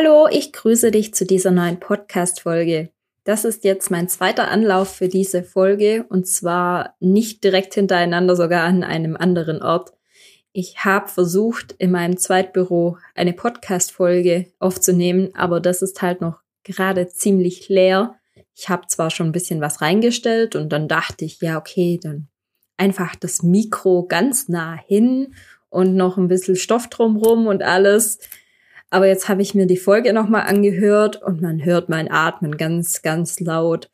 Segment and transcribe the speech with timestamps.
[0.00, 2.90] Hallo, ich grüße dich zu dieser neuen Podcast-Folge.
[3.24, 8.62] Das ist jetzt mein zweiter Anlauf für diese Folge und zwar nicht direkt hintereinander, sogar
[8.62, 9.92] an einem anderen Ort.
[10.52, 17.08] Ich habe versucht, in meinem Zweitbüro eine Podcast-Folge aufzunehmen, aber das ist halt noch gerade
[17.08, 18.14] ziemlich leer.
[18.54, 22.28] Ich habe zwar schon ein bisschen was reingestellt und dann dachte ich, ja, okay, dann
[22.76, 25.34] einfach das Mikro ganz nah hin
[25.70, 28.20] und noch ein bisschen Stoff drumrum und alles.
[28.90, 33.02] Aber jetzt habe ich mir die Folge nochmal angehört und man hört mein Atmen ganz,
[33.02, 33.90] ganz laut.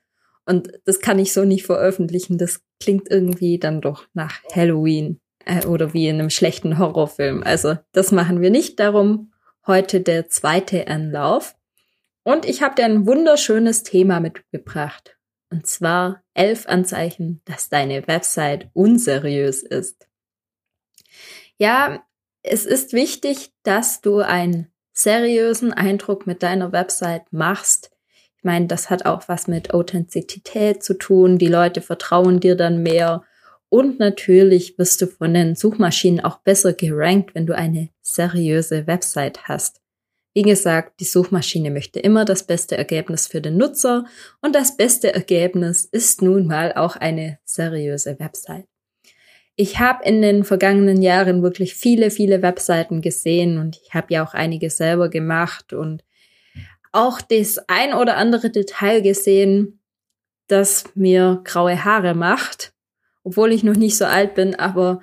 [0.46, 2.38] Und das kann ich so nicht veröffentlichen.
[2.38, 7.42] Das klingt irgendwie dann doch nach Halloween äh, oder wie in einem schlechten Horrorfilm.
[7.42, 8.78] Also das machen wir nicht.
[8.78, 9.32] Darum
[9.66, 11.56] heute der zweite Anlauf.
[12.22, 15.18] Und ich habe dir ein wunderschönes Thema mitgebracht.
[15.50, 20.08] Und zwar elf Anzeichen, dass deine Website unseriös ist.
[21.58, 22.04] Ja,
[22.42, 27.90] es ist wichtig, dass du ein seriösen Eindruck mit deiner Website machst.
[28.38, 31.36] Ich meine, das hat auch was mit Authentizität zu tun.
[31.36, 33.24] Die Leute vertrauen dir dann mehr.
[33.68, 39.48] Und natürlich wirst du von den Suchmaschinen auch besser gerankt, wenn du eine seriöse Website
[39.48, 39.80] hast.
[40.32, 44.04] Wie gesagt, die Suchmaschine möchte immer das beste Ergebnis für den Nutzer
[44.42, 48.66] und das beste Ergebnis ist nun mal auch eine seriöse Website.
[49.56, 54.24] Ich habe in den vergangenen Jahren wirklich viele, viele Webseiten gesehen und ich habe ja
[54.24, 56.04] auch einige selber gemacht und
[56.92, 59.80] auch das ein oder andere Detail gesehen,
[60.48, 62.72] das mir graue Haare macht,
[63.22, 65.00] obwohl ich noch nicht so alt bin, aber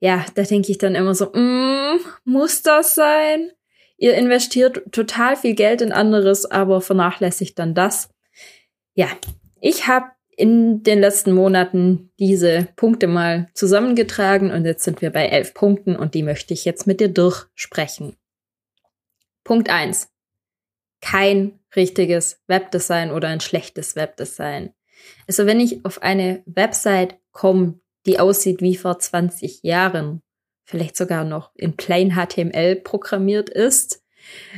[0.00, 3.50] ja, da denke ich dann immer so, mm, muss das sein?
[3.98, 8.08] Ihr investiert total viel Geld in anderes, aber vernachlässigt dann das.
[8.94, 9.08] Ja,
[9.60, 10.06] ich habe
[10.40, 15.96] in den letzten Monaten diese Punkte mal zusammengetragen und jetzt sind wir bei elf Punkten
[15.96, 18.16] und die möchte ich jetzt mit dir durchsprechen.
[19.44, 20.08] Punkt eins:
[21.02, 24.72] Kein richtiges Webdesign oder ein schlechtes Webdesign.
[25.28, 30.22] Also wenn ich auf eine Website komme, die aussieht wie vor 20 Jahren,
[30.64, 34.02] vielleicht sogar noch in Plain HTML programmiert ist,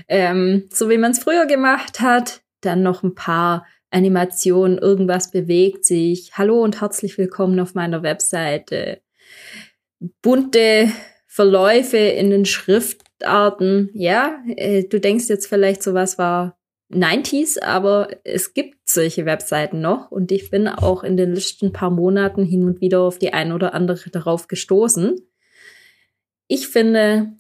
[0.09, 5.85] ähm, so wie man es früher gemacht hat, dann noch ein paar Animation, irgendwas bewegt
[5.85, 6.33] sich.
[6.35, 9.01] Hallo und herzlich willkommen auf meiner Webseite.
[10.23, 10.91] Bunte
[11.27, 13.91] Verläufe in den Schriftarten.
[13.95, 16.59] Ja, äh, du denkst jetzt vielleicht, sowas war
[16.91, 21.91] 90s, aber es gibt solche Webseiten noch und ich bin auch in den letzten paar
[21.91, 25.21] Monaten hin und wieder auf die ein oder andere darauf gestoßen.
[26.49, 27.33] Ich finde,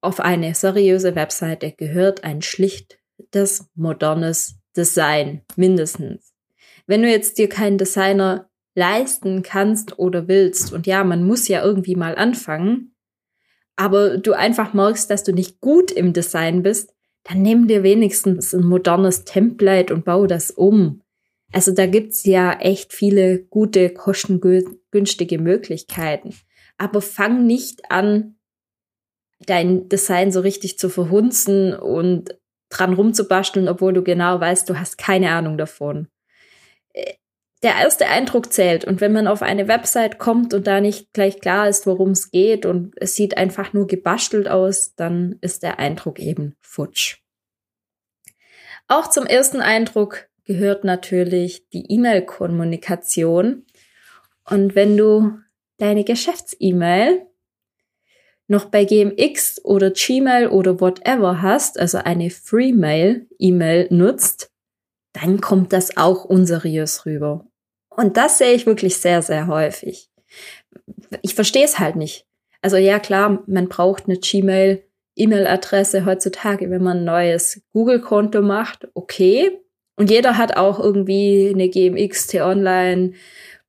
[0.00, 6.34] auf eine seriöse Webseite gehört ein schlichtes, modernes Design, mindestens.
[6.86, 11.62] Wenn du jetzt dir keinen Designer leisten kannst oder willst, und ja, man muss ja
[11.62, 12.94] irgendwie mal anfangen,
[13.76, 18.54] aber du einfach merkst, dass du nicht gut im Design bist, dann nimm dir wenigstens
[18.54, 21.02] ein modernes Template und bau das um.
[21.52, 26.34] Also da gibt's ja echt viele gute, kostengünstige Möglichkeiten.
[26.76, 28.36] Aber fang nicht an,
[29.46, 32.36] dein Design so richtig zu verhunzen und
[32.68, 36.08] dran rumzubasteln, obwohl du genau weißt, du hast keine Ahnung davon.
[36.92, 37.14] Äh,
[37.62, 41.40] der erste Eindruck zählt und wenn man auf eine Website kommt und da nicht gleich
[41.40, 45.78] klar ist, worum es geht und es sieht einfach nur gebastelt aus, dann ist der
[45.78, 47.20] Eindruck eben futsch.
[48.86, 53.64] Auch zum ersten Eindruck gehört natürlich die E-Mail-Kommunikation.
[54.44, 55.38] Und wenn du
[55.78, 57.26] deine Geschäfts-E-Mail
[58.46, 64.50] noch bei GMX oder Gmail oder whatever hast, also eine Freemail-E-Mail nutzt,
[65.12, 67.46] dann kommt das auch unseriös rüber.
[67.90, 70.10] Und das sehe ich wirklich sehr, sehr häufig.
[71.22, 72.26] Ich verstehe es halt nicht.
[72.60, 74.82] Also ja, klar, man braucht eine Gmail,
[75.16, 79.60] E-Mail-Adresse heutzutage, wenn man ein neues Google-Konto macht, okay.
[79.96, 83.12] Und jeder hat auch irgendwie eine GMX, T-Online,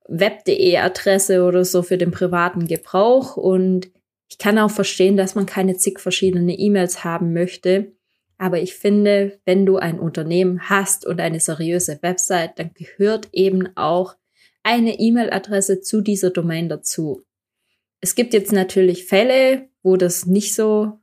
[0.08, 3.38] Web.de Adresse oder so für den privaten Gebrauch.
[3.38, 3.92] Und
[4.30, 7.94] ich kann auch verstehen, dass man keine zig verschiedene E-Mails haben möchte.
[8.38, 13.70] Aber ich finde, wenn du ein Unternehmen hast und eine seriöse Website, dann gehört eben
[13.76, 14.16] auch
[14.64, 17.24] eine E-Mail-Adresse zu dieser Domain dazu.
[18.02, 21.00] Es gibt jetzt natürlich Fälle, wo das nicht so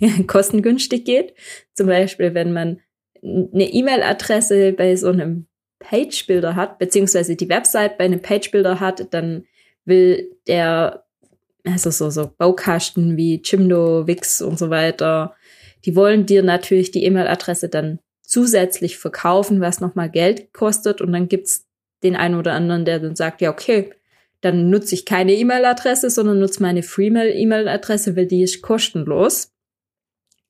[0.26, 1.34] kostengünstig geht.
[1.74, 2.80] Zum Beispiel, wenn man
[3.22, 5.46] eine E-Mail-Adresse bei so einem
[5.80, 9.44] Page-Builder hat, beziehungsweise die Website bei einem Page-Builder hat, dann
[9.84, 11.04] will der,
[11.64, 15.34] also so, so Baukasten wie Jimdo, Wix und so weiter,
[15.84, 21.00] die wollen dir natürlich die E-Mail-Adresse dann zusätzlich verkaufen, was nochmal Geld kostet.
[21.00, 21.66] Und dann gibt's
[22.02, 23.92] den einen oder anderen, der dann sagt, ja, okay,
[24.40, 29.52] dann nutze ich keine E-Mail-Adresse, sondern nutze meine Freemail-E-Mail-Adresse, weil die ist kostenlos.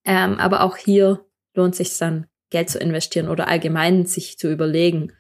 [0.05, 1.25] Ähm, aber auch hier
[1.55, 5.13] lohnt sich dann, Geld zu investieren oder allgemein sich zu überlegen,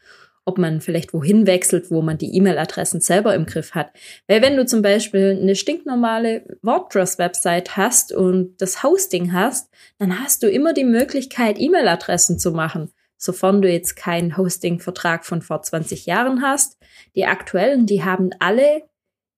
[0.50, 3.92] ob man vielleicht wohin wechselt, wo man die E-Mail-Adressen selber im Griff hat.
[4.26, 10.42] Weil wenn du zum Beispiel eine stinknormale WordPress-Website hast und das Hosting hast, dann hast
[10.42, 16.06] du immer die Möglichkeit, E-Mail-Adressen zu machen, sofern du jetzt keinen Hosting-Vertrag von vor 20
[16.06, 16.76] Jahren hast.
[17.14, 18.82] Die aktuellen, die haben alle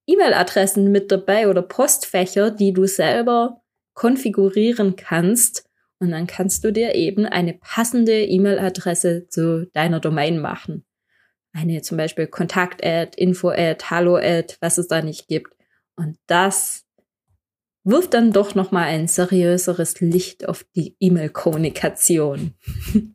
[0.07, 3.61] E-Mail-Adressen mit dabei oder Postfächer, die du selber
[3.93, 5.69] konfigurieren kannst.
[6.01, 10.87] Und dann kannst du dir eben eine passende E-Mail-Adresse zu deiner Domain machen
[11.53, 15.55] eine zum Beispiel Kontakt-Ad, Info-Ad, Hallo-Ad, was es da nicht gibt.
[15.97, 16.85] Und das
[17.85, 22.55] wirft dann doch noch mal ein seriöseres Licht auf die E-Mail-Kommunikation.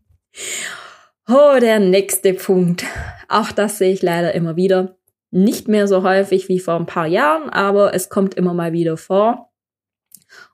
[1.27, 2.85] oh, der nächste Punkt.
[3.29, 4.97] Auch das sehe ich leider immer wieder.
[5.31, 8.97] Nicht mehr so häufig wie vor ein paar Jahren, aber es kommt immer mal wieder
[8.97, 9.51] vor.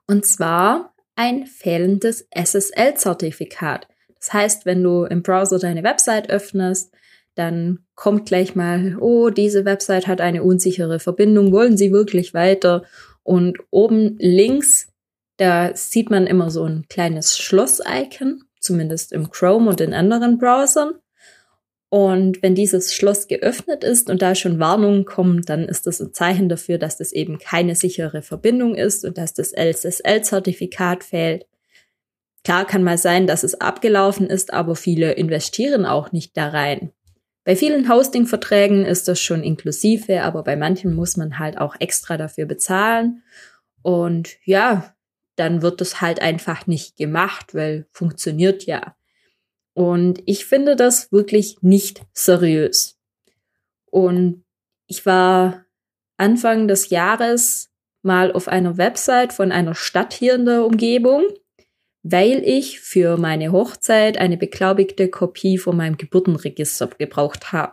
[0.06, 3.88] Und zwar ein fehlendes SSL-Zertifikat.
[4.18, 6.92] Das heißt, wenn du im Browser deine Website öffnest,
[7.34, 12.84] dann kommt gleich mal, oh, diese Website hat eine unsichere Verbindung, wollen Sie wirklich weiter?
[13.22, 14.88] Und oben links,
[15.36, 20.94] da sieht man immer so ein kleines Schloss-Icon, zumindest im Chrome und in anderen Browsern.
[21.88, 26.12] Und wenn dieses Schloss geöffnet ist und da schon Warnungen kommen, dann ist das ein
[26.12, 31.46] Zeichen dafür, dass das eben keine sichere Verbindung ist und dass das SSL-Zertifikat fehlt.
[32.42, 36.90] Klar kann mal sein, dass es abgelaufen ist, aber viele investieren auch nicht da rein.
[37.44, 42.16] Bei vielen Hosting-Verträgen ist das schon inklusive, aber bei manchen muss man halt auch extra
[42.16, 43.22] dafür bezahlen.
[43.82, 44.94] Und ja,
[45.36, 48.96] dann wird das halt einfach nicht gemacht, weil funktioniert ja.
[49.74, 52.96] Und ich finde das wirklich nicht seriös.
[53.90, 54.44] Und
[54.86, 55.64] ich war
[56.16, 57.70] Anfang des Jahres
[58.02, 61.24] mal auf einer Website von einer Stadt hier in der Umgebung
[62.04, 67.72] weil ich für meine Hochzeit eine beglaubigte Kopie von meinem Geburtenregister gebraucht habe.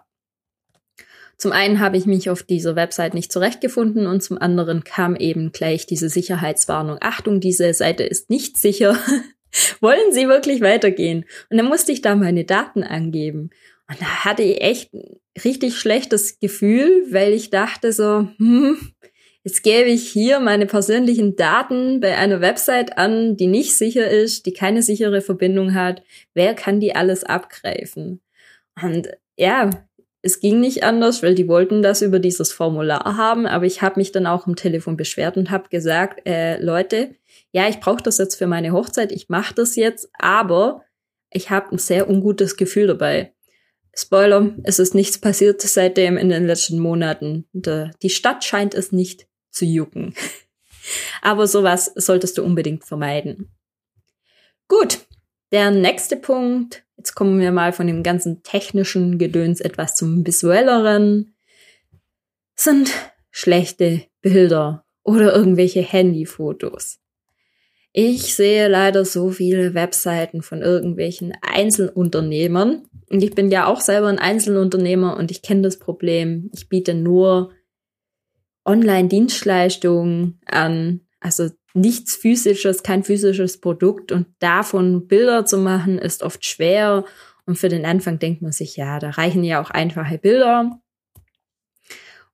[1.38, 5.51] Zum einen habe ich mich auf dieser Website nicht zurechtgefunden und zum anderen kam eben
[5.51, 6.98] gleich diese Sicherheitswarnung.
[7.01, 8.98] Achtung, diese Seite ist nicht sicher.
[9.81, 11.25] Wollen Sie wirklich weitergehen?
[11.50, 13.50] Und dann musste ich da meine Daten angeben.
[13.89, 18.77] Und da hatte ich echt ein richtig schlechtes Gefühl, weil ich dachte so, hm,
[19.44, 24.46] Jetzt gebe ich hier meine persönlichen Daten bei einer Website an, die nicht sicher ist,
[24.46, 26.04] die keine sichere Verbindung hat.
[26.36, 28.22] Wer kann die alles abgreifen?
[28.82, 29.72] Und ja,
[30.22, 34.00] es ging nicht anders, weil die wollten das über dieses Formular haben, aber ich habe
[34.00, 37.16] mich dann auch im Telefon beschwert und habe gesagt, äh, Leute,
[37.52, 40.84] ja, ich brauche das jetzt für meine Hochzeit, ich mache das jetzt, aber
[41.32, 43.34] ich habe ein sehr ungutes Gefühl dabei.
[43.96, 47.48] Spoiler, es ist nichts passiert seitdem in den letzten Monaten.
[47.54, 50.15] Die Stadt scheint es nicht zu jucken.
[51.22, 53.51] Aber sowas solltest du unbedingt vermeiden.
[54.67, 55.00] Gut,
[55.51, 56.84] der nächste Punkt.
[56.98, 61.36] Jetzt kommen wir mal von dem ganzen technischen Gedöns etwas zum visuelleren.
[62.55, 62.91] Sind
[63.31, 67.00] schlechte Bilder oder irgendwelche Handyfotos.
[67.93, 72.88] Ich sehe leider so viele Webseiten von irgendwelchen Einzelunternehmern.
[73.10, 76.50] Und ich bin ja auch selber ein Einzelunternehmer und ich kenne das Problem.
[76.53, 77.51] Ich biete nur
[78.65, 86.46] Online-Dienstleistungen an, also nichts physisches, kein physisches Produkt und davon Bilder zu machen, ist oft
[86.46, 87.06] schwer.
[87.46, 90.80] Und für den Anfang denkt man sich, ja, da reichen ja auch einfache Bilder.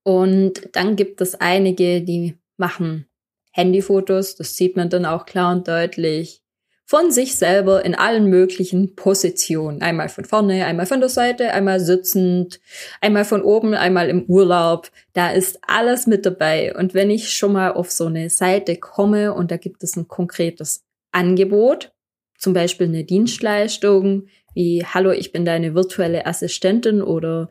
[0.04, 3.08] Und dann gibt es einige, die machen
[3.52, 6.42] Handyfotos, das sieht man dann auch klar und deutlich
[6.88, 9.82] von sich selber in allen möglichen Positionen.
[9.82, 12.62] Einmal von vorne, einmal von der Seite, einmal sitzend,
[13.02, 14.90] einmal von oben, einmal im Urlaub.
[15.12, 16.74] Da ist alles mit dabei.
[16.74, 20.08] Und wenn ich schon mal auf so eine Seite komme und da gibt es ein
[20.08, 21.92] konkretes Angebot,
[22.38, 27.50] zum Beispiel eine Dienstleistung wie Hallo, ich bin deine virtuelle Assistentin oder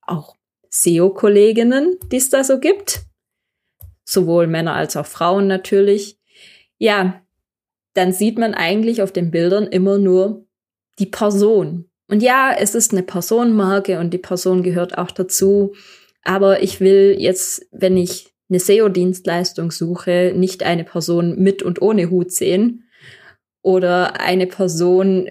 [0.00, 0.36] auch
[0.70, 3.00] SEO-Kolleginnen, die es da so gibt.
[4.04, 6.18] Sowohl Männer als auch Frauen natürlich.
[6.78, 7.25] Ja,
[7.96, 10.46] dann sieht man eigentlich auf den Bildern immer nur
[10.98, 11.90] die Person.
[12.08, 15.74] Und ja, es ist eine Personenmarke und die Person gehört auch dazu.
[16.22, 22.10] Aber ich will jetzt, wenn ich eine SEO-Dienstleistung suche, nicht eine Person mit und ohne
[22.10, 22.84] Hut sehen,
[23.66, 25.26] oder eine Person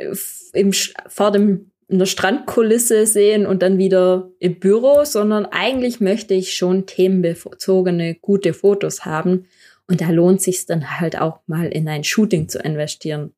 [0.52, 0.74] im,
[1.08, 6.54] vor dem in der Strandkulisse sehen und dann wieder im Büro, sondern eigentlich möchte ich
[6.54, 9.46] schon themenbezogene gute Fotos haben.
[9.88, 13.34] Und da lohnt sich dann halt auch mal in ein Shooting zu investieren.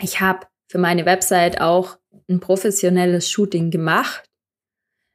[0.00, 4.24] Ich habe für meine Website auch ein professionelles Shooting gemacht.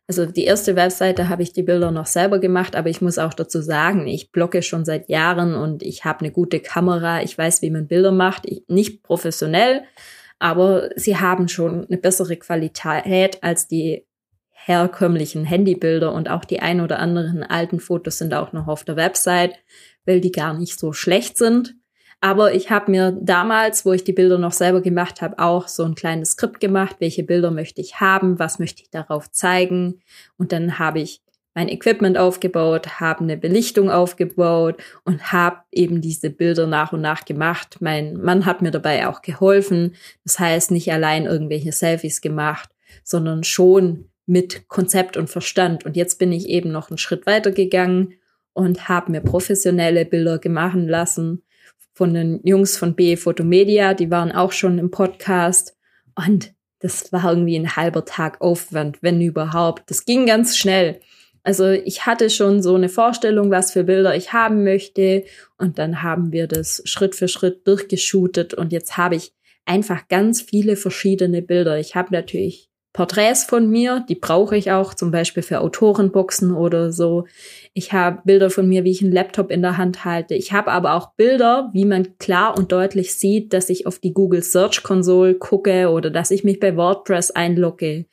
[0.08, 3.34] Also die erste Webseite habe ich die Bilder noch selber gemacht, aber ich muss auch
[3.34, 7.22] dazu sagen, ich blogge schon seit Jahren und ich habe eine gute Kamera.
[7.22, 8.48] Ich weiß, wie man Bilder macht.
[8.48, 9.84] Ich, nicht professionell,
[10.40, 14.08] aber sie haben schon eine bessere Qualität als die
[14.52, 18.96] herkömmlichen Handybilder und auch die ein oder anderen alten Fotos sind auch noch auf der
[18.96, 19.56] Website,
[20.10, 21.76] weil die gar nicht so schlecht sind.
[22.20, 25.84] Aber ich habe mir damals, wo ich die Bilder noch selber gemacht habe, auch so
[25.84, 30.02] ein kleines Skript gemacht, welche Bilder möchte ich haben, was möchte ich darauf zeigen.
[30.36, 31.22] Und dann habe ich
[31.54, 37.24] mein Equipment aufgebaut, habe eine Belichtung aufgebaut und habe eben diese Bilder nach und nach
[37.24, 37.78] gemacht.
[37.80, 39.96] Mein Mann hat mir dabei auch geholfen.
[40.24, 42.70] Das heißt, nicht allein irgendwelche Selfies gemacht,
[43.04, 45.86] sondern schon mit Konzept und Verstand.
[45.86, 48.16] Und jetzt bin ich eben noch einen Schritt weiter gegangen
[48.54, 51.44] und habe mir professionelle Bilder gemacht lassen
[51.94, 53.94] von den Jungs von B Photomedia.
[53.94, 55.76] Die waren auch schon im Podcast.
[56.16, 59.90] Und das war irgendwie ein halber Tag Aufwand, wenn überhaupt.
[59.90, 61.00] Das ging ganz schnell.
[61.44, 65.24] Also ich hatte schon so eine Vorstellung, was für Bilder ich haben möchte.
[65.58, 68.54] Und dann haben wir das Schritt für Schritt durchgeshootet.
[68.54, 69.34] Und jetzt habe ich
[69.66, 71.80] einfach ganz viele verschiedene Bilder.
[71.80, 72.69] Ich habe natürlich
[73.00, 77.28] Porträts von mir, die brauche ich auch zum Beispiel für Autorenboxen oder so.
[77.74, 80.36] Ich habe Bilder von mir, wie ich einen Laptop in der Hand halte.
[80.36, 84.12] Ich habe aber auch Bilder, wie man klar und deutlich sieht, dass ich auf die
[84.14, 88.04] Google Search Console gucke oder dass ich mich bei WordPress einlogge.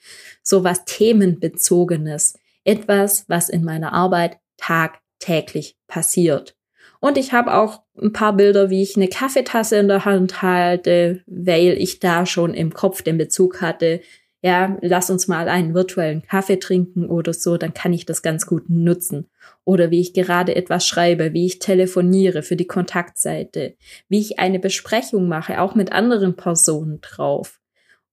[0.45, 6.55] So was themenbezogenes etwas, was in meiner Arbeit tagtäglich passiert.
[7.01, 11.25] Und ich habe auch ein paar Bilder, wie ich eine Kaffeetasse in der Hand halte,
[11.27, 14.01] weil ich da schon im Kopf den Bezug hatte,
[14.47, 18.47] ja, lass uns mal einen virtuellen Kaffee trinken oder so, dann kann ich das ganz
[18.47, 19.27] gut nutzen.
[19.65, 23.75] Oder wie ich gerade etwas schreibe, wie ich telefoniere für die Kontaktseite,
[24.09, 27.61] wie ich eine Besprechung mache, auch mit anderen Personen drauf.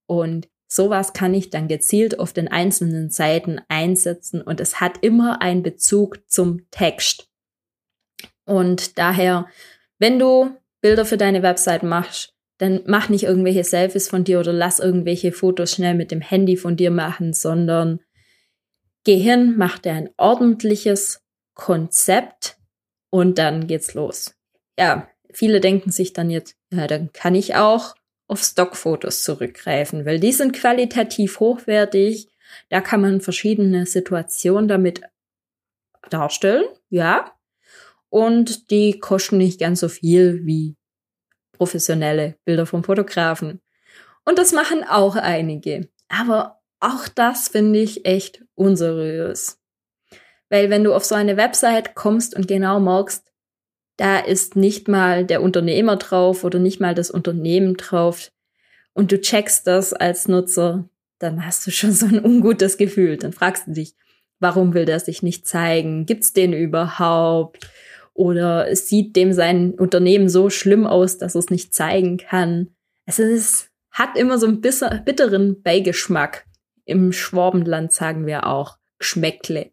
[0.07, 5.39] Und Sowas kann ich dann gezielt auf den einzelnen Seiten einsetzen und es hat immer
[5.39, 7.29] einen Bezug zum Text.
[8.45, 9.45] Und daher,
[9.99, 10.49] wenn du
[10.81, 12.32] Bilder für deine Website machst,
[12.63, 16.55] dann mach nicht irgendwelche Selfies von dir oder lass irgendwelche Fotos schnell mit dem Handy
[16.55, 17.99] von dir machen, sondern
[19.03, 21.21] geh hin, mach dir ein ordentliches
[21.55, 22.57] Konzept
[23.09, 24.35] und dann geht's los.
[24.79, 27.95] Ja, viele denken sich dann jetzt, ja, dann kann ich auch
[28.27, 32.29] auf Stockfotos zurückgreifen, weil die sind qualitativ hochwertig.
[32.69, 35.01] Da kann man verschiedene Situationen damit
[36.09, 37.35] darstellen, ja.
[38.07, 40.77] Und die kosten nicht ganz so viel wie
[41.63, 43.61] professionelle Bilder vom Fotografen.
[44.25, 45.87] Und das machen auch einige.
[46.09, 49.61] Aber auch das finde ich echt unseriös.
[50.49, 53.23] Weil wenn du auf so eine Website kommst und genau merkst,
[53.95, 58.29] da ist nicht mal der Unternehmer drauf oder nicht mal das Unternehmen drauf
[58.91, 60.89] und du checkst das als Nutzer,
[61.19, 63.15] dann hast du schon so ein ungutes Gefühl.
[63.15, 63.95] Dann fragst du dich,
[64.39, 66.05] warum will der sich nicht zeigen?
[66.05, 67.69] Gibt's den überhaupt?
[68.13, 72.75] Oder sieht dem sein Unternehmen so schlimm aus, dass es nicht zeigen kann?
[73.05, 76.45] Es hat immer so ein bisschen bitteren Beigeschmack.
[76.85, 79.71] Im Schwabenland sagen wir auch Geschmäckle.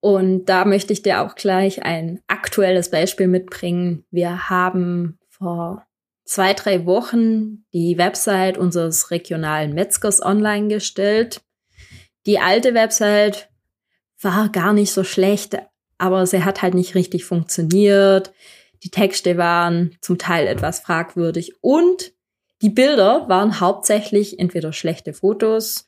[0.00, 4.04] Und da möchte ich dir auch gleich ein aktuelles Beispiel mitbringen.
[4.10, 5.86] Wir haben vor
[6.24, 11.42] zwei, drei Wochen die Website unseres regionalen Metzgers online gestellt.
[12.26, 13.50] Die alte Website
[14.20, 15.58] war gar nicht so schlecht,
[16.00, 18.32] aber sie hat halt nicht richtig funktioniert.
[18.82, 22.12] Die Texte waren zum Teil etwas fragwürdig und
[22.62, 25.86] die Bilder waren hauptsächlich entweder schlechte Fotos,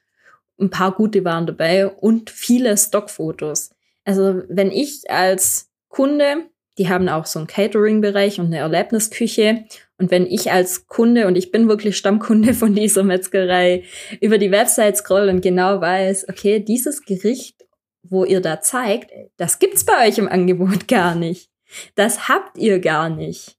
[0.60, 3.70] ein paar gute waren dabei und viele Stockfotos.
[4.04, 6.44] Also wenn ich als Kunde,
[6.78, 9.64] die haben auch so einen Catering-Bereich und eine Erlebnisküche.
[9.98, 13.84] Und wenn ich als Kunde, und ich bin wirklich Stammkunde von dieser Metzgerei,
[14.20, 17.62] über die Website scroll und genau weiß, okay, dieses Gericht,
[18.02, 21.50] wo ihr da zeigt, das gibt's bei euch im Angebot gar nicht.
[21.94, 23.56] Das habt ihr gar nicht.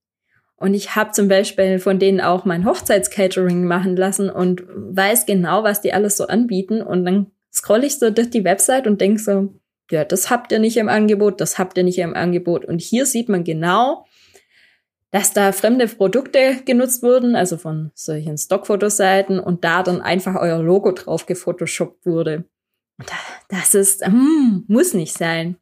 [0.55, 5.63] Und ich habe zum Beispiel von denen auch mein Hochzeitscatering machen lassen und weiß genau,
[5.63, 6.81] was die alles so anbieten.
[6.81, 9.53] Und dann scroll ich so durch die Website und denk so,
[9.91, 12.65] ja, das habt ihr nicht im Angebot, das habt ihr nicht im Angebot.
[12.65, 14.05] Und hier sieht man genau,
[15.11, 20.59] dass da fremde Produkte genutzt wurden, also von solchen Stockfotoseiten und da dann einfach euer
[20.63, 22.45] Logo drauf gefotoshoppt wurde.
[23.49, 25.57] Das ist, hm, muss nicht sein.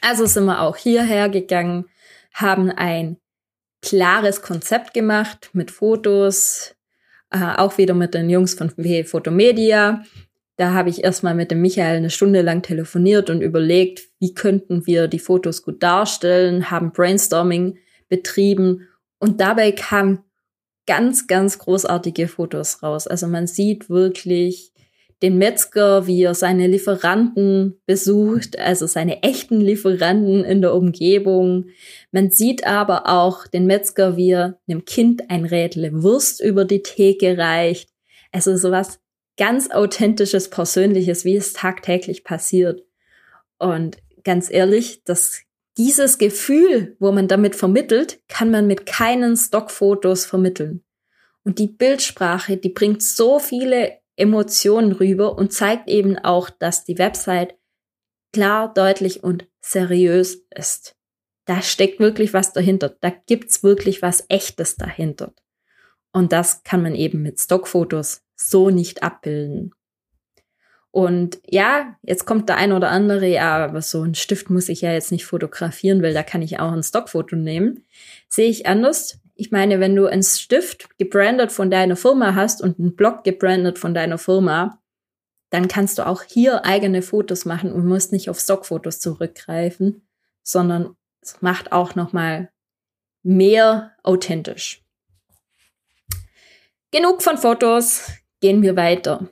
[0.00, 1.86] Also sind wir auch hierher gegangen,
[2.32, 3.18] haben ein
[3.82, 6.74] klares Konzept gemacht mit Fotos,
[7.30, 10.02] äh, auch wieder mit den Jungs von Photomedia.
[10.56, 14.86] Da habe ich erstmal mit dem Michael eine Stunde lang telefoniert und überlegt, wie könnten
[14.86, 17.78] wir die Fotos gut darstellen, haben Brainstorming
[18.08, 20.24] betrieben und dabei kamen
[20.86, 23.06] ganz, ganz großartige Fotos raus.
[23.06, 24.72] Also man sieht wirklich
[25.22, 31.66] den Metzger, wie er seine Lieferanten besucht, also seine echten Lieferanten in der Umgebung.
[32.10, 36.82] Man sieht aber auch den Metzger, wie er einem Kind ein Rädle Wurst über die
[36.82, 37.90] Theke reicht.
[38.32, 39.00] Also sowas
[39.36, 42.82] ganz authentisches, persönliches, wie es tagtäglich passiert.
[43.58, 45.40] Und ganz ehrlich, das,
[45.76, 50.82] dieses Gefühl, wo man damit vermittelt, kann man mit keinen Stockfotos vermitteln.
[51.42, 56.98] Und die Bildsprache, die bringt so viele Emotionen rüber und zeigt eben auch, dass die
[56.98, 57.56] Website
[58.32, 60.96] klar, deutlich und seriös ist.
[61.46, 62.96] Da steckt wirklich was dahinter.
[63.00, 65.34] Da gibt's wirklich was Echtes dahinter.
[66.12, 69.72] Und das kann man eben mit Stockfotos so nicht abbilden.
[70.92, 74.80] Und ja, jetzt kommt der ein oder andere, ja, aber so ein Stift muss ich
[74.80, 77.84] ja jetzt nicht fotografieren, weil da kann ich auch ein Stockfoto nehmen.
[78.28, 79.20] Sehe ich anders.
[79.36, 83.78] Ich meine, wenn du einen Stift gebrandet von deiner Firma hast und einen Blog gebrandet
[83.78, 84.80] von deiner Firma,
[85.50, 90.06] dann kannst du auch hier eigene Fotos machen und musst nicht auf Stockfotos zurückgreifen,
[90.42, 92.50] sondern es macht auch noch mal
[93.22, 94.82] mehr authentisch.
[96.90, 99.28] Genug von Fotos, gehen wir weiter.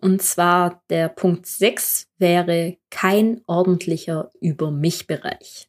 [0.00, 5.68] Und zwar der Punkt 6 wäre kein ordentlicher Über mich Bereich.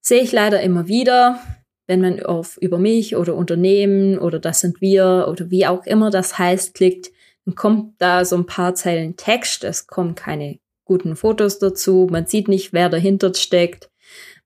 [0.00, 1.38] Sehe ich leider immer wieder,
[1.86, 6.10] wenn man auf über mich oder Unternehmen oder das sind wir oder wie auch immer
[6.10, 7.10] das heißt klickt,
[7.44, 12.26] dann kommt da so ein paar Zeilen Text, es kommen keine guten Fotos dazu, man
[12.26, 13.90] sieht nicht, wer dahinter steckt,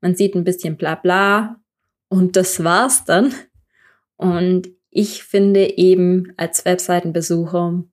[0.01, 1.61] man sieht ein bisschen bla bla
[2.09, 3.33] und das war's dann.
[4.17, 7.85] Und ich finde eben als Webseitenbesucher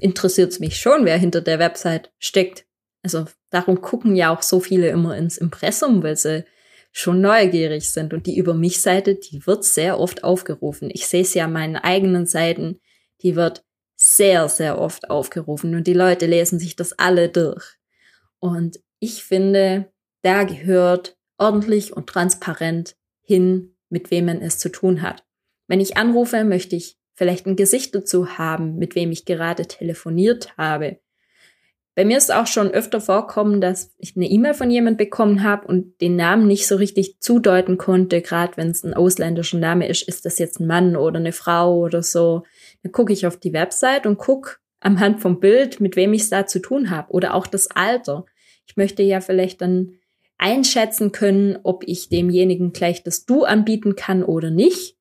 [0.00, 2.66] interessiert es mich schon, wer hinter der Website steckt.
[3.02, 6.44] Also darum gucken ja auch so viele immer ins Impressum, weil sie
[6.92, 8.14] schon neugierig sind.
[8.14, 10.90] Und die Über mich Seite, die wird sehr oft aufgerufen.
[10.92, 12.80] Ich sehe es ja an meinen eigenen Seiten,
[13.22, 13.64] die wird
[13.96, 17.76] sehr, sehr oft aufgerufen und die Leute lesen sich das alle durch.
[18.38, 25.02] Und ich finde, da gehört ordentlich und transparent hin, mit wem man es zu tun
[25.02, 25.24] hat.
[25.66, 30.56] Wenn ich anrufe, möchte ich vielleicht ein Gesicht dazu haben, mit wem ich gerade telefoniert
[30.56, 30.98] habe.
[31.96, 35.66] Bei mir ist auch schon öfter vorkommen, dass ich eine E-Mail von jemand bekommen habe
[35.66, 40.06] und den Namen nicht so richtig zudeuten konnte, gerade wenn es ein ausländischer Name ist,
[40.06, 42.42] ist das jetzt ein Mann oder eine Frau oder so.
[42.82, 46.22] Dann gucke ich auf die Website und gucke am Hand vom Bild, mit wem ich
[46.22, 48.26] es da zu tun habe oder auch das Alter.
[48.66, 49.94] Ich möchte ja vielleicht dann
[50.36, 54.98] einschätzen können, ob ich demjenigen gleich das Du anbieten kann oder nicht.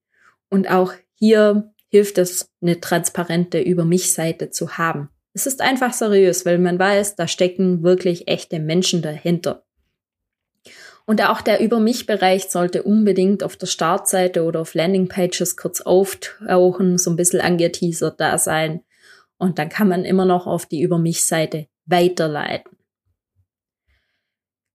[0.49, 5.07] Und auch hier hilft es, eine transparente Über mich Seite zu haben.
[5.31, 9.63] Es ist einfach seriös, weil man weiß, da stecken wirklich echte Menschen dahinter.
[11.05, 15.79] Und auch der Über mich Bereich sollte unbedingt auf der Startseite oder auf Landingpages kurz
[15.79, 18.81] auftauchen, so ein bisschen angeteasert da sein.
[19.37, 22.74] Und dann kann man immer noch auf die Über mich Seite weiterleiten.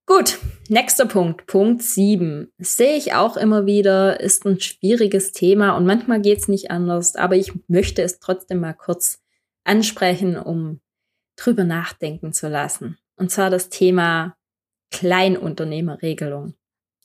[0.07, 2.51] Gut, nächster Punkt, Punkt 7.
[2.57, 7.35] Sehe ich auch immer wieder, ist ein schwieriges Thema und manchmal geht's nicht anders, aber
[7.35, 9.21] ich möchte es trotzdem mal kurz
[9.63, 10.81] ansprechen, um
[11.37, 12.97] drüber nachdenken zu lassen.
[13.15, 14.35] Und zwar das Thema
[14.91, 16.55] Kleinunternehmerregelung.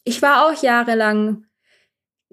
[0.05, 1.45] Ich war auch jahrelang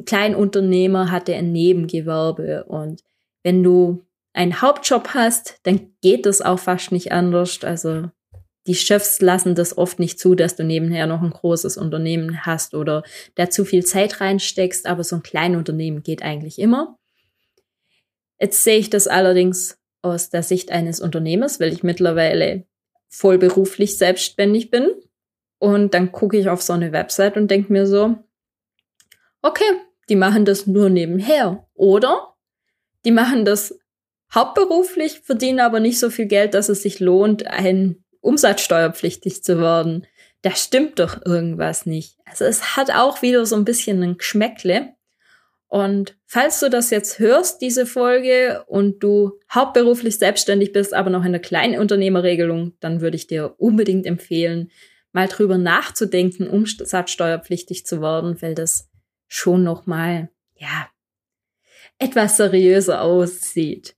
[0.05, 3.03] Kleinunternehmer, hatte ein Nebengewerbe und
[3.43, 7.63] wenn du einen Hauptjob hast, dann geht das auch fast nicht anders.
[7.63, 8.09] Also
[8.67, 12.75] die Chefs lassen das oft nicht zu, dass du nebenher noch ein großes Unternehmen hast
[12.75, 13.03] oder
[13.35, 16.97] da zu viel Zeit reinsteckst, aber so ein Kleinunternehmen geht eigentlich immer.
[18.39, 22.65] Jetzt sehe ich das allerdings aus der Sicht eines Unternehmers, weil ich mittlerweile
[23.09, 24.89] vollberuflich selbstständig bin.
[25.59, 28.17] Und dann gucke ich auf so eine Website und denke mir so,
[29.41, 29.63] okay,
[30.09, 31.65] die machen das nur nebenher.
[31.73, 32.35] Oder
[33.05, 33.79] die machen das
[34.33, 40.07] hauptberuflich, verdienen aber nicht so viel Geld, dass es sich lohnt, ein umsatzsteuerpflichtig zu werden.
[40.41, 42.17] Da stimmt doch irgendwas nicht.
[42.25, 44.93] Also es hat auch wieder so ein bisschen ein Geschmäckle.
[45.67, 51.25] Und falls du das jetzt hörst, diese Folge, und du hauptberuflich selbstständig bist, aber noch
[51.25, 54.71] in der Kleinunternehmerregelung, dann würde ich dir unbedingt empfehlen,
[55.13, 58.89] mal drüber nachzudenken, umsatzsteuerpflichtig zu werden, weil das
[59.27, 60.89] schon noch mal, ja,
[61.97, 63.95] etwas seriöser aussieht.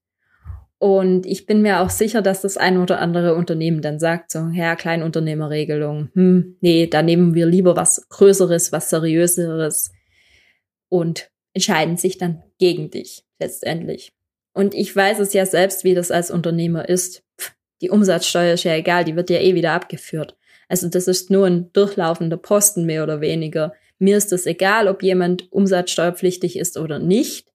[0.78, 4.50] Und ich bin mir auch sicher, dass das ein oder andere Unternehmen dann sagt, so,
[4.54, 9.92] ja, Kleinunternehmerregelung, hm, nee, da nehmen wir lieber was Größeres, was Seriöseres
[10.90, 14.12] und entscheiden sich dann gegen dich letztendlich.
[14.54, 17.24] Und ich weiß es ja selbst, wie das als Unternehmer ist.
[17.82, 20.38] Die Umsatzsteuer ist ja egal, die wird ja eh wieder abgeführt.
[20.68, 23.74] Also das ist nur ein durchlaufender Posten mehr oder weniger.
[24.00, 27.52] Mir ist es egal, ob jemand umsatzsteuerpflichtig ist oder nicht.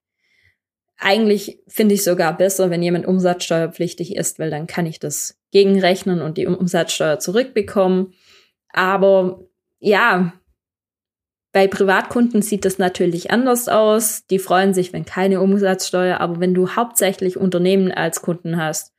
[1.02, 6.20] Eigentlich finde ich sogar besser, wenn jemand umsatzsteuerpflichtig ist, weil dann kann ich das gegenrechnen
[6.20, 8.12] und die Umsatzsteuer zurückbekommen.
[8.68, 9.42] Aber
[9.78, 10.34] ja,
[11.52, 14.26] bei Privatkunden sieht das natürlich anders aus.
[14.26, 18.94] Die freuen sich, wenn keine Umsatzsteuer, aber wenn du hauptsächlich Unternehmen als Kunden hast,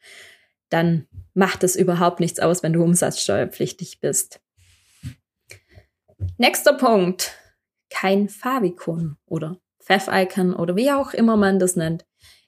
[0.70, 4.42] dann macht es überhaupt nichts aus, wenn du umsatzsteuerpflichtig bist.
[6.40, 7.38] Nächster Punkt.
[7.92, 9.60] Kein Favicon oder
[9.92, 12.06] Pfeff-Icon oder wie auch immer man das nennt.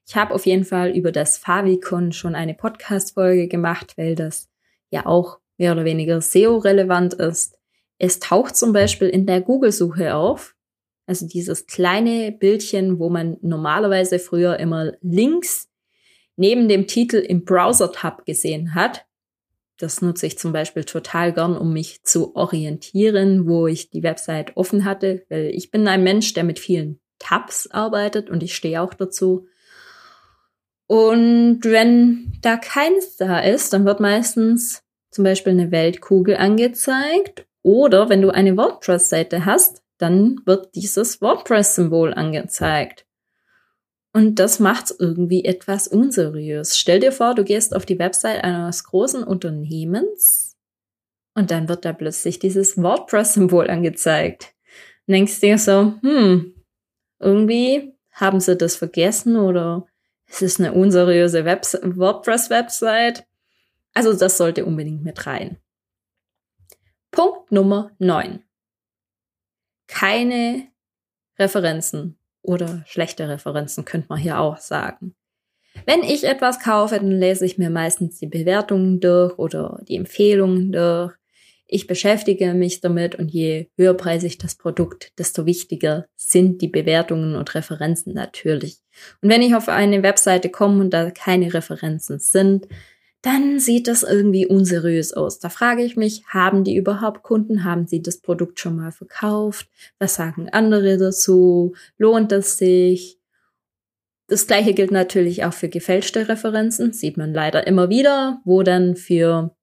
[0.07, 4.49] Ich habe auf jeden Fall über das Favicon schon eine Podcast-Folge gemacht, weil das
[4.91, 7.59] ja auch mehr oder weniger SEO-relevant ist.
[7.97, 10.55] Es taucht zum Beispiel in der Google-Suche auf.
[11.05, 15.69] Also dieses kleine Bildchen, wo man normalerweise früher immer links
[16.37, 19.05] neben dem Titel im Browser-Tab gesehen hat.
[19.77, 24.55] Das nutze ich zum Beispiel total gern, um mich zu orientieren, wo ich die Website
[24.55, 28.81] offen hatte, weil ich bin ein Mensch, der mit vielen Tabs arbeitet und ich stehe
[28.81, 29.47] auch dazu.
[30.87, 37.45] Und wenn da keins da ist, dann wird meistens zum Beispiel eine Weltkugel angezeigt.
[37.61, 43.05] Oder wenn du eine WordPress-Seite hast, dann wird dieses WordPress-Symbol angezeigt.
[44.11, 46.77] Und das macht's irgendwie etwas unseriös.
[46.77, 50.55] Stell dir vor, du gehst auf die Website eines großen Unternehmens
[51.35, 54.53] und dann wird da plötzlich dieses WordPress-Symbol angezeigt.
[55.07, 56.52] Und denkst dir so, hm,
[57.23, 59.85] irgendwie haben sie das vergessen oder
[60.27, 63.25] es ist eine unseriöse WordPress-Website.
[63.93, 65.57] Also das sollte unbedingt mit rein.
[67.11, 68.43] Punkt Nummer 9.
[69.87, 70.67] Keine
[71.37, 75.15] Referenzen oder schlechte Referenzen, könnte man hier auch sagen.
[75.85, 80.71] Wenn ich etwas kaufe, dann lese ich mir meistens die Bewertungen durch oder die Empfehlungen
[80.71, 81.13] durch.
[81.65, 87.55] Ich beschäftige mich damit und je höherpreisig das Produkt, desto wichtiger sind die Bewertungen und
[87.55, 88.79] Referenzen natürlich.
[89.21, 92.67] Und wenn ich auf eine Webseite komme und da keine Referenzen sind,
[93.23, 95.39] dann sieht das irgendwie unseriös aus.
[95.39, 97.63] Da frage ich mich, haben die überhaupt Kunden?
[97.63, 99.69] Haben sie das Produkt schon mal verkauft?
[99.97, 101.73] Was sagen andere dazu?
[101.97, 103.17] Lohnt es sich?
[104.27, 108.97] Das gleiche gilt natürlich auch für gefälschte Referenzen, sieht man leider immer wieder, wo dann
[108.97, 109.55] für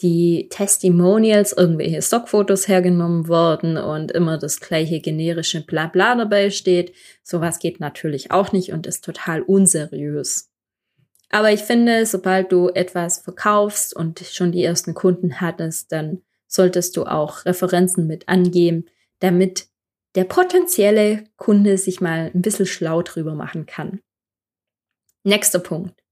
[0.00, 6.92] die Testimonials irgendwelche Stockfotos hergenommen worden und immer das gleiche generische Blabla dabei steht.
[7.22, 10.50] Sowas geht natürlich auch nicht und ist total unseriös.
[11.30, 16.96] Aber ich finde, sobald du etwas verkaufst und schon die ersten Kunden hattest, dann solltest
[16.96, 18.84] du auch Referenzen mit angeben,
[19.20, 19.68] damit
[20.14, 24.00] der potenzielle Kunde sich mal ein bisschen schlau drüber machen kann.
[25.24, 26.02] Nächster Punkt.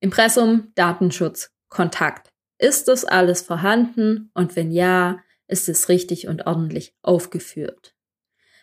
[0.00, 2.31] Impressum, Datenschutz, Kontakt.
[2.62, 4.30] Ist das alles vorhanden?
[4.34, 7.96] Und wenn ja, ist es richtig und ordentlich aufgeführt?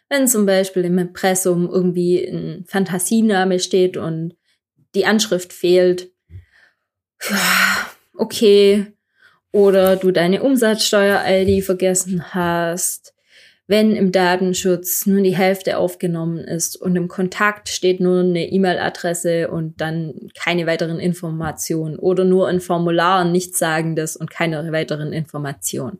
[0.07, 4.37] Wenn zum Beispiel im Impressum irgendwie ein Fantasiename steht und
[4.95, 6.13] die Anschrift fehlt.
[8.15, 8.93] Okay.
[9.51, 13.13] Oder du deine Umsatzsteuer-ID vergessen hast.
[13.69, 19.51] Wenn im Datenschutz nur die Hälfte aufgenommen ist und im Kontakt steht nur eine E-Mail-Adresse
[19.51, 25.13] und dann keine weiteren Informationen oder nur ein Formular und nichts sagendes und keine weiteren
[25.13, 25.99] Informationen.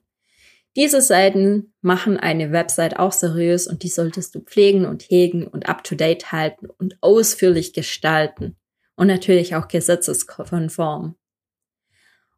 [0.75, 5.69] Diese Seiten machen eine Website auch seriös und die solltest du pflegen und hegen und
[5.69, 8.57] up-to-date halten und ausführlich gestalten
[8.95, 11.13] und natürlich auch gesetzeskonform.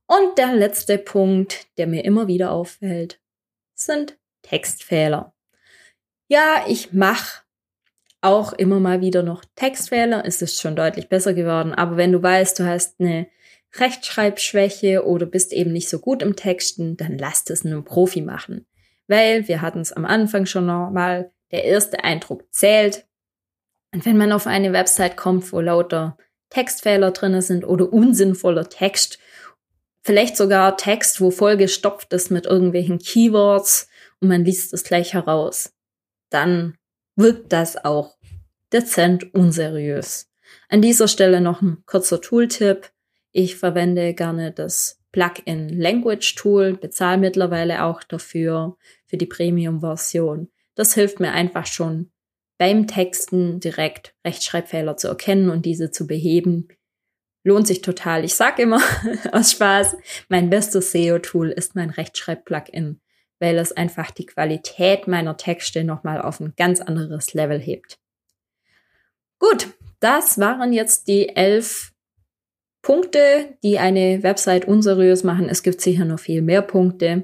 [0.08, 3.22] Und der letzte Punkt, der mir immer wieder auffällt,
[3.74, 5.34] sind Textfehler.
[6.28, 7.42] Ja, ich mache
[8.22, 10.24] auch immer mal wieder noch Textfehler.
[10.26, 11.74] Es ist schon deutlich besser geworden.
[11.74, 13.28] Aber wenn du weißt, du hast eine
[13.76, 18.66] Rechtschreibschwäche oder bist eben nicht so gut im Texten, dann lass es einem Profi machen.
[19.08, 23.08] Weil wir hatten es am Anfang schon nochmal, der erste Eindruck zählt.
[23.94, 26.18] Und wenn man auf eine Website kommt, wo lauter
[26.52, 29.18] Textfehler drinne sind oder unsinnvoller Text.
[30.04, 33.88] Vielleicht sogar Text, wo vollgestopft ist mit irgendwelchen Keywords
[34.20, 35.74] und man liest es gleich heraus.
[36.30, 36.76] Dann
[37.16, 38.18] wirkt das auch
[38.74, 40.30] dezent unseriös.
[40.70, 42.92] An dieser Stelle noch ein kurzer Tooltip.
[43.32, 50.50] Ich verwende gerne das Plugin Language Tool, bezahle mittlerweile auch dafür, für die Premium-Version.
[50.76, 52.12] Das hilft mir einfach schon
[52.58, 56.68] beim Texten direkt Rechtschreibfehler zu erkennen und diese zu beheben.
[57.44, 58.24] Lohnt sich total.
[58.24, 58.82] Ich sag immer
[59.32, 59.98] aus Spaß,
[60.30, 63.00] mein bestes SEO-Tool ist mein Rechtschreib-Plugin,
[63.40, 67.98] weil es einfach die Qualität meiner Texte nochmal auf ein ganz anderes Level hebt.
[69.40, 71.92] Gut, das waren jetzt die elf
[72.82, 75.50] Punkte, die eine Website unseriös machen.
[75.50, 77.24] Es gibt sicher noch viel mehr Punkte.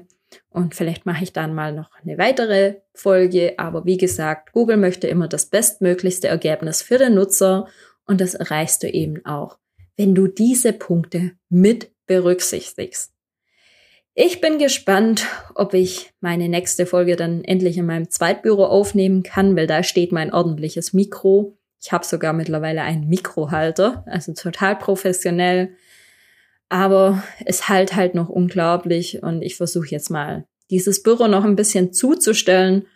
[0.50, 3.54] Und vielleicht mache ich dann mal noch eine weitere Folge.
[3.56, 7.68] Aber wie gesagt, Google möchte immer das bestmöglichste Ergebnis für den Nutzer.
[8.06, 9.58] Und das erreichst du eben auch,
[9.98, 13.12] wenn du diese Punkte mit berücksichtigst.
[14.14, 19.56] Ich bin gespannt, ob ich meine nächste Folge dann endlich in meinem Zweitbüro aufnehmen kann,
[19.56, 21.58] weil da steht mein ordentliches Mikro.
[21.80, 25.74] Ich habe sogar mittlerweile einen Mikrohalter, also total professionell.
[26.68, 31.56] Aber es halt halt noch unglaublich und ich versuche jetzt mal dieses Büro noch ein
[31.56, 32.86] bisschen zuzustellen,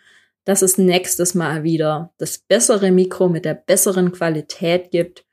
[0.45, 5.25] dass es nächstes Mal wieder das bessere Mikro mit der besseren Qualität gibt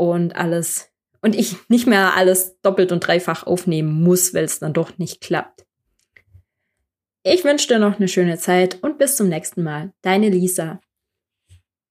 [0.00, 4.72] und alles und ich nicht mehr alles doppelt und dreifach aufnehmen muss, weil es dann
[4.72, 5.66] doch nicht klappt.
[7.22, 9.92] Ich wünsche dir noch eine schöne Zeit und bis zum nächsten Mal.
[10.00, 10.80] Deine Lisa.